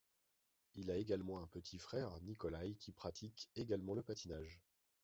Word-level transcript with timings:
Il 0.73 0.89
a 0.89 0.97
également 0.97 1.43
un 1.43 1.45
petit 1.45 1.77
frère, 1.77 2.09
Nikolai 2.23 2.73
qui 2.79 2.91
pratique 2.91 3.51
également 3.55 3.93
le 3.93 4.01
patinage. 4.01 4.59